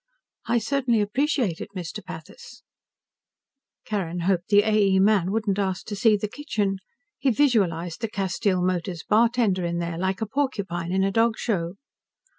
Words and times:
"I 0.47 0.57
certainly 0.57 0.99
appreciate 0.99 1.61
it, 1.61 1.75
Mr. 1.75 2.03
Pathis." 2.03 2.63
Carrin 3.85 4.21
hoped 4.21 4.47
the 4.47 4.63
A. 4.63 4.73
E. 4.75 4.99
man 4.99 5.29
wouldn't 5.31 5.59
ask 5.59 5.85
to 5.85 5.95
see 5.95 6.17
the 6.17 6.27
kitchen. 6.27 6.79
He 7.19 7.29
visualized 7.29 8.01
the 8.01 8.09
Castile 8.09 8.63
Motors 8.63 9.03
Bartender 9.07 9.63
in 9.63 9.77
there, 9.77 9.99
like 9.99 10.19
a 10.19 10.25
porcupine 10.25 10.91
in 10.91 11.03
a 11.03 11.11
dog 11.11 11.37
show. 11.37 11.75